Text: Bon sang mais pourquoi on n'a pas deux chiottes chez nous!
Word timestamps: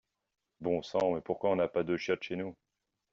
Bon 0.61 0.81
sang 0.81 1.13
mais 1.13 1.21
pourquoi 1.21 1.51
on 1.51 1.57
n'a 1.57 1.67
pas 1.67 1.83
deux 1.83 1.97
chiottes 1.97 2.23
chez 2.23 2.35
nous! 2.35 2.55